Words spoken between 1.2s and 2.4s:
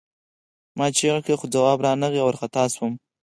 کړې خو ځواب را نغی او